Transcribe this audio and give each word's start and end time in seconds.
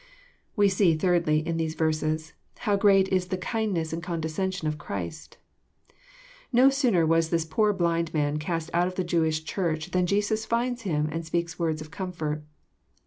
We 0.55 0.67
see, 0.67 0.95
thirdly, 0.95 1.43
iH 1.45 1.57
these 1.57 1.75
verses, 1.75 2.33
Jiow 2.61 2.79
great 2.79 3.07
is 3.09 3.27
the 3.27 3.37
ki'nd' 3.37 3.75
ness 3.75 3.93
aTid 3.93 4.01
condescension 4.01 4.67
of 4.67 4.79
Christ. 4.79 5.37
No 6.51 6.71
sooner 6.71 7.05
was 7.05 7.29
this 7.29 7.45
poor 7.45 7.71
blind 7.71 8.11
man 8.11 8.39
cast 8.39 8.71
out 8.73 8.87
of 8.87 8.95
the 8.95 9.03
Jewish 9.03 9.43
Church 9.43 9.91
than 9.91 10.07
Jesus 10.07 10.43
finds 10.43 10.81
him 10.89 11.07
and 11.11 11.23
speaks 11.23 11.59
words 11.59 11.81
of 11.81 11.91
comfort. 11.91 12.41